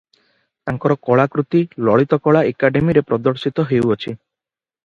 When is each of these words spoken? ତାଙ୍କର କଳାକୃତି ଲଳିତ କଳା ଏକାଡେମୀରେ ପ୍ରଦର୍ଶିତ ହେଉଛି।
ତାଙ୍କର 0.69 0.95
କଳାକୃତି 1.09 1.61
ଲଳିତ 1.89 2.19
କଳା 2.29 2.43
ଏକାଡେମୀରେ 2.53 3.07
ପ୍ରଦର୍ଶିତ 3.13 3.67
ହେଉଛି। 3.75 4.09